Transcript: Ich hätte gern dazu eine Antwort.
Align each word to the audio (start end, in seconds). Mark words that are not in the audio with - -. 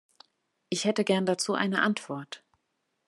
Ich 0.69 0.85
hätte 0.85 1.03
gern 1.03 1.27
dazu 1.27 1.53
eine 1.53 1.83
Antwort. 1.83 2.41